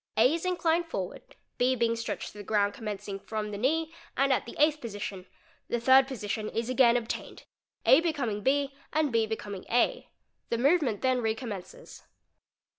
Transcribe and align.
A 0.17 0.33
is 0.33 0.45
inclined 0.45 0.87
forward, 0.87 1.35
B 1.59 1.75
being 1.75 1.95
stretched 1.95 2.31
to 2.31 2.39
the 2.39 2.43
ground 2.43 2.73
commencing 2.73 3.19
from 3.19 3.51
the 3.51 3.57
knee 3.59 3.93
and 4.17 4.33
at 4.33 4.47
the 4.47 4.55
Eighth 4.57 4.81
Position—the 4.81 5.79
third 5.79 6.07
position 6.07 6.49
is 6.49 6.71
again 6.71 6.97
obtained, 6.97 7.43
A 7.85 8.01
becoming 8.01 8.41
B 8.41 8.73
und 8.93 9.11
B 9.11 9.27
becoming 9.27 9.63
A; 9.69 10.09
the 10.49 10.57
movement 10.57 11.03
then 11.03 11.21
recommences. 11.21 12.07